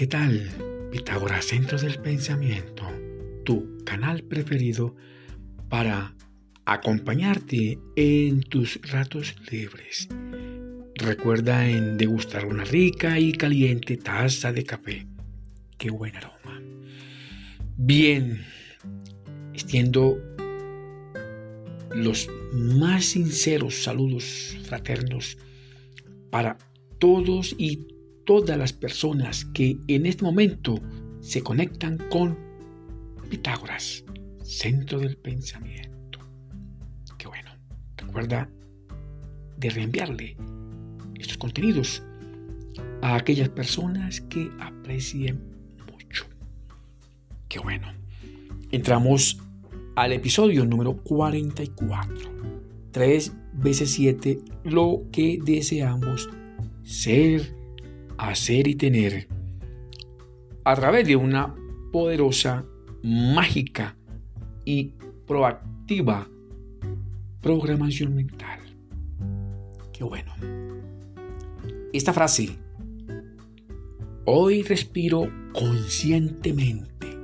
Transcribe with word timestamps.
¿qué 0.00 0.06
tal? 0.06 0.48
Pitágoras 0.90 1.44
Centro 1.44 1.76
del 1.76 2.00
Pensamiento, 2.00 2.84
tu 3.44 3.84
canal 3.84 4.22
preferido 4.22 4.96
para 5.68 6.14
acompañarte 6.64 7.78
en 7.96 8.40
tus 8.40 8.80
ratos 8.90 9.36
libres. 9.50 10.08
Recuerda 10.94 11.68
en 11.68 11.98
degustar 11.98 12.46
una 12.46 12.64
rica 12.64 13.18
y 13.18 13.32
caliente 13.32 13.98
taza 13.98 14.54
de 14.54 14.64
café. 14.64 15.06
Qué 15.76 15.90
buen 15.90 16.16
aroma. 16.16 16.62
Bien, 17.76 18.42
extiendo 19.52 20.18
los 21.94 22.26
más 22.54 23.04
sinceros 23.04 23.82
saludos 23.82 24.56
fraternos 24.64 25.36
para 26.30 26.56
todos 26.98 27.54
y 27.58 27.99
todas 28.24 28.56
las 28.56 28.72
personas 28.72 29.44
que 29.46 29.78
en 29.88 30.06
este 30.06 30.24
momento 30.24 30.80
se 31.20 31.42
conectan 31.42 31.98
con 32.10 32.38
Pitágoras, 33.28 34.04
centro 34.42 34.98
del 34.98 35.16
pensamiento. 35.16 36.18
Qué 37.16 37.28
bueno. 37.28 37.50
Recuerda 37.96 38.50
de 39.56 39.70
reenviarle 39.70 40.36
estos 41.18 41.38
contenidos 41.38 42.02
a 43.02 43.14
aquellas 43.16 43.48
personas 43.50 44.20
que 44.22 44.50
aprecien 44.58 45.40
mucho. 45.92 46.26
Qué 47.48 47.60
bueno. 47.60 47.92
Entramos 48.72 49.38
al 49.96 50.12
episodio 50.12 50.64
número 50.64 50.96
44. 50.96 52.30
3 52.90 53.32
veces 53.52 53.90
7, 53.92 54.38
lo 54.64 55.02
que 55.12 55.38
deseamos 55.44 56.28
ser, 56.82 57.54
hacer 58.28 58.68
y 58.68 58.74
tener 58.74 59.28
a 60.64 60.76
través 60.76 61.06
de 61.06 61.16
una 61.16 61.54
poderosa, 61.90 62.64
mágica 63.02 63.96
y 64.64 64.94
proactiva 65.26 66.28
programación 67.40 68.14
mental. 68.14 68.60
Qué 69.92 70.04
bueno. 70.04 70.32
Esta 71.92 72.12
frase, 72.12 72.58
hoy 74.26 74.62
respiro 74.62 75.28
conscientemente, 75.52 77.18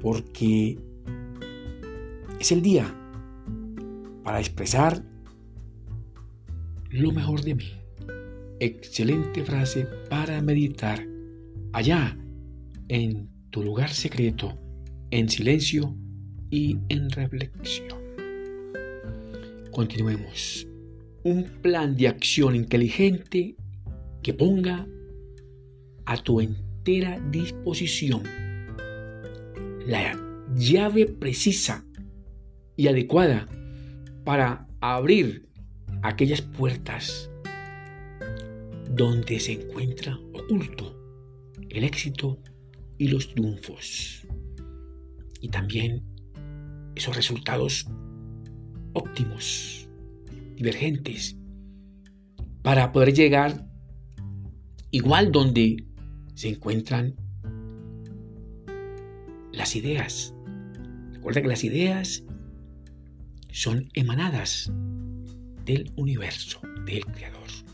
porque 0.00 0.78
es 2.38 2.52
el 2.52 2.62
día 2.62 2.94
para 4.22 4.38
expresar 4.38 5.02
lo 6.90 7.12
mejor 7.12 7.42
de 7.42 7.54
mí. 7.56 7.85
Excelente 8.60 9.44
frase 9.44 9.86
para 10.08 10.40
meditar 10.40 11.06
allá 11.72 12.16
en 12.88 13.28
tu 13.50 13.62
lugar 13.62 13.90
secreto, 13.90 14.58
en 15.10 15.28
silencio 15.28 15.94
y 16.50 16.78
en 16.88 17.10
reflexión. 17.10 17.98
Continuemos. 19.70 20.66
Un 21.24 21.44
plan 21.62 21.96
de 21.96 22.08
acción 22.08 22.54
inteligente 22.54 23.56
que 24.22 24.32
ponga 24.32 24.86
a 26.04 26.16
tu 26.16 26.40
entera 26.40 27.20
disposición 27.30 28.22
la 29.86 30.18
llave 30.56 31.06
precisa 31.06 31.84
y 32.76 32.88
adecuada 32.88 33.46
para 34.24 34.66
abrir 34.80 35.48
aquellas 36.02 36.42
puertas 36.42 37.30
donde 38.90 39.40
se 39.40 39.52
encuentra 39.52 40.18
oculto 40.34 40.96
el 41.68 41.84
éxito 41.84 42.38
y 42.98 43.08
los 43.08 43.32
triunfos. 43.32 44.26
Y 45.40 45.48
también 45.48 46.02
esos 46.94 47.14
resultados 47.14 47.86
óptimos, 48.94 49.88
divergentes, 50.56 51.36
para 52.62 52.92
poder 52.92 53.12
llegar 53.12 53.68
igual 54.90 55.30
donde 55.30 55.84
se 56.34 56.48
encuentran 56.48 57.14
las 59.52 59.76
ideas. 59.76 60.34
Recuerda 61.12 61.42
que 61.42 61.48
las 61.48 61.64
ideas 61.64 62.24
son 63.50 63.88
emanadas 63.94 64.72
del 65.64 65.92
universo, 65.96 66.60
del 66.86 67.04
Creador. 67.04 67.65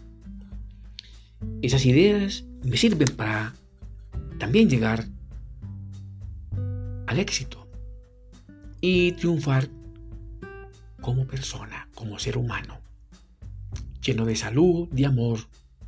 Esas 1.62 1.86
ideas 1.86 2.44
me 2.64 2.76
sirven 2.76 3.08
para 3.16 3.54
también 4.38 4.68
llegar 4.68 5.06
al 7.06 7.20
éxito 7.20 7.68
y 8.80 9.12
triunfar 9.12 9.68
como 11.00 11.24
persona, 11.24 11.88
como 11.94 12.18
ser 12.18 12.36
humano, 12.36 12.80
lleno 14.04 14.24
de 14.24 14.34
salud, 14.34 14.88
de 14.90 15.06
amor, 15.06 15.38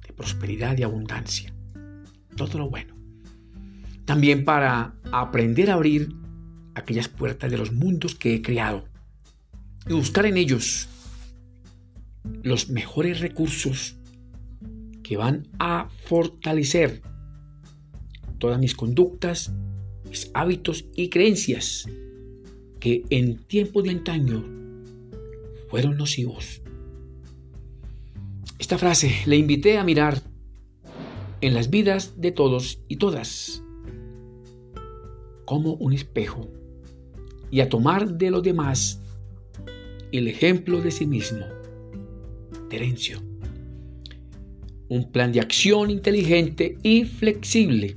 de 0.07 0.13
prosperidad, 0.13 0.77
de 0.77 0.85
abundancia. 0.85 1.53
Todo 2.37 2.59
lo 2.59 2.71
bueno. 2.71 2.95
También 4.05 4.45
para 4.45 4.95
aprender 5.11 5.73
a 5.73 5.75
abrir 5.75 6.15
aquellas 6.77 7.09
puertas 7.09 7.51
de 7.51 7.59
los 7.59 7.73
mundos 7.73 8.15
que 8.15 8.37
he 8.37 8.43
creado 8.43 8.85
y 9.89 9.93
buscar 9.93 10.27
en 10.27 10.37
ellos 10.37 10.89
los 12.45 12.69
mejores 12.69 13.19
recursos 13.19 13.97
que 15.05 15.17
van 15.17 15.47
a 15.61 15.89
fortalecer 16.07 17.03
todas 18.39 18.59
mis 18.59 18.75
conductas, 18.75 19.53
mis 20.09 20.31
hábitos 20.35 20.87
y 20.97 21.11
creencias 21.11 21.87
que 22.81 23.05
en 23.11 23.39
tiempos 23.45 23.85
de 23.85 23.91
antaño 23.91 24.45
fueron 25.69 25.97
nocivos. 25.97 26.63
Esta 28.59 28.79
frase 28.79 29.13
le 29.27 29.37
invité 29.37 29.79
a 29.79 29.85
mirar 29.85 30.23
en 31.41 31.55
las 31.55 31.71
vidas 31.71 32.21
de 32.21 32.33
todos 32.33 32.81
y 32.89 32.97
todas 32.97 33.63
como 35.45 35.75
un 35.75 35.93
espejo 35.93 36.49
y 37.51 37.61
a 37.61 37.69
tomar 37.69 38.15
de 38.15 38.31
los 38.31 38.43
demás 38.43 39.03
el 40.13 40.29
ejemplo 40.29 40.81
de 40.81 40.91
sí 40.91 41.07
mismo. 41.07 41.45
Terencio 42.71 43.34
un 44.89 45.11
plan 45.11 45.33
de 45.33 45.41
acción 45.41 45.91
inteligente 45.91 46.79
y 46.83 47.05
flexible 47.05 47.97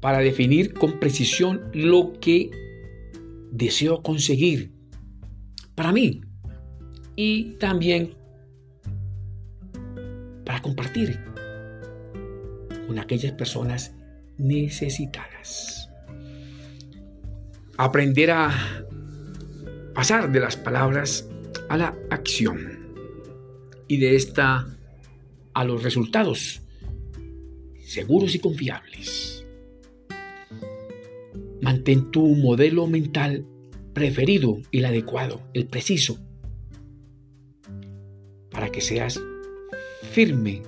para 0.00 0.18
definir 0.18 0.74
con 0.74 0.98
precisión 0.98 1.62
lo 1.72 2.12
que 2.20 2.50
deseo 3.50 4.02
conseguir 4.02 4.72
para 5.74 5.92
mí 5.92 6.20
y 7.16 7.52
también 7.52 8.14
para 10.44 10.60
compartir 10.60 11.18
con 12.86 12.98
aquellas 12.98 13.32
personas 13.32 13.94
necesitadas. 14.36 15.88
Aprender 17.76 18.30
a 18.30 18.84
pasar 19.94 20.30
de 20.30 20.40
las 20.40 20.56
palabras 20.56 21.28
a 21.68 21.76
la 21.76 21.96
acción 22.10 22.84
y 23.88 23.98
de 23.98 24.16
esta 24.16 24.73
a 25.54 25.64
los 25.64 25.82
resultados 25.82 26.62
seguros 27.84 28.34
y 28.34 28.38
confiables. 28.40 29.46
Mantén 31.60 32.10
tu 32.10 32.26
modelo 32.34 32.86
mental 32.86 33.46
preferido, 33.92 34.60
el 34.72 34.84
adecuado, 34.84 35.40
el 35.54 35.66
preciso, 35.66 36.18
para 38.50 38.70
que 38.70 38.80
seas 38.80 39.20
firme 40.10 40.62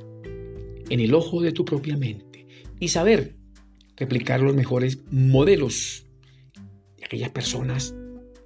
en 0.88 1.00
el 1.00 1.14
ojo 1.14 1.43
de 1.43 1.52
tu 1.52 1.64
propia 1.64 1.96
mente 1.96 2.46
y 2.78 2.88
saber 2.88 3.37
replicar 3.96 4.40
los 4.40 4.55
mejores 4.55 4.99
modelos 5.11 6.06
de 6.96 7.05
aquellas 7.05 7.31
personas 7.31 7.94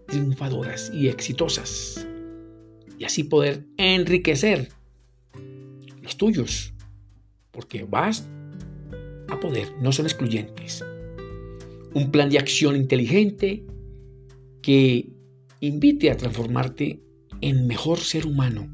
triunfadoras 0.06 0.90
y 0.94 1.08
exitosas 1.08 2.06
y 2.98 3.04
así 3.04 3.24
poder 3.24 3.64
enriquecer 3.76 4.68
tuyos, 6.16 6.74
porque 7.50 7.84
vas 7.84 8.28
a 9.28 9.38
poder, 9.40 9.72
no 9.80 9.92
son 9.92 10.06
excluyentes. 10.06 10.84
Un 11.94 12.10
plan 12.10 12.30
de 12.30 12.38
acción 12.38 12.76
inteligente 12.76 13.64
que 14.62 15.12
invite 15.60 16.10
a 16.10 16.16
transformarte 16.16 17.02
en 17.40 17.66
mejor 17.66 17.98
ser 17.98 18.26
humano 18.26 18.68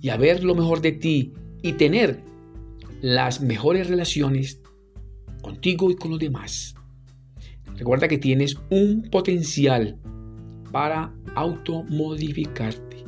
y 0.00 0.08
a 0.08 0.16
ver 0.16 0.44
lo 0.44 0.54
mejor 0.54 0.80
de 0.80 0.92
ti 0.92 1.32
y 1.62 1.72
tener 1.74 2.22
las 3.00 3.40
mejores 3.40 3.88
relaciones 3.88 4.60
contigo 5.42 5.90
y 5.90 5.96
con 5.96 6.10
los 6.10 6.20
demás. 6.20 6.74
Recuerda 7.76 8.08
que 8.08 8.18
tienes 8.18 8.56
un 8.70 9.08
potencial 9.10 9.98
para 10.72 11.14
automodificarte, 11.34 13.04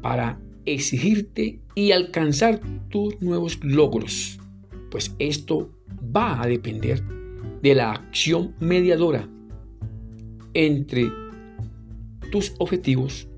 para 0.00 0.40
exigirte 0.66 1.60
y 1.74 1.92
alcanzar 1.92 2.60
tus 2.88 3.20
nuevos 3.20 3.58
logros 3.62 4.40
pues 4.90 5.14
esto 5.18 5.70
va 6.14 6.42
a 6.42 6.46
depender 6.46 7.02
de 7.62 7.74
la 7.74 7.92
acción 7.92 8.54
mediadora 8.58 9.28
entre 10.52 11.06
tus 12.30 12.54
objetivos 12.58 13.28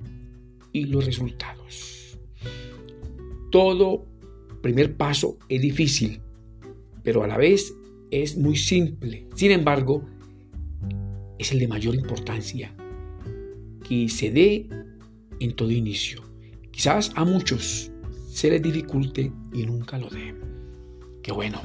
y 0.73 0.87
los 0.87 1.05
resultados. 1.05 2.19
Todo 3.51 4.07
primer 4.63 4.97
paso 4.97 5.39
es 5.49 5.61
difícil, 5.61 6.21
pero 7.03 7.23
a 7.23 7.27
la 7.27 7.37
vez 7.37 7.75
es 8.11 8.37
muy 8.37 8.57
simple. 8.57 9.27
Sin 9.35 9.51
embargo, 9.51 10.07
es 11.39 11.53
el 11.53 11.59
de 11.59 11.69
mayor 11.69 11.95
importancia 11.95 12.75
que 13.87 14.09
se 14.09 14.31
dé 14.31 14.69
en 15.41 15.55
todo 15.55 15.71
inicio. 15.71 16.32
Quizás 16.73 17.13
a 17.15 17.25
muchos 17.25 17.93
se 18.29 18.51
les 18.51 18.63
dificulte 18.63 19.31
y 19.53 19.67
nunca 19.67 19.99
lo 19.99 20.09
den. 20.09 20.41
Qué 21.23 21.31
bueno. 21.31 21.61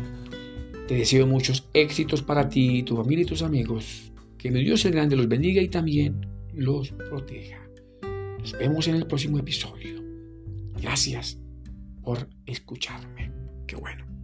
Te 0.88 0.95
deseo 0.95 1.25
muchos 1.25 1.68
éxitos 1.74 2.21
para 2.21 2.48
ti, 2.48 2.83
tu 2.83 2.95
familia 2.95 3.24
y 3.24 3.27
tus 3.27 3.42
amigos. 3.42 4.12
Que 4.38 4.51
mi 4.51 4.63
Dios 4.63 4.86
el 4.86 4.92
grande 4.92 5.15
los 5.15 5.27
bendiga 5.27 5.62
y 5.62 5.69
también 5.69 6.27
los 6.54 6.92
proteja. 6.92 7.59
Nos 8.39 8.51
vemos 8.54 8.88
en 8.88 8.95
el 8.95 9.07
próximo 9.07 9.39
episodio. 9.39 10.04
Gracias 10.81 11.39
por 12.03 12.30
escucharme. 12.45 13.31
Qué 13.65 13.75
bueno. 13.75 14.17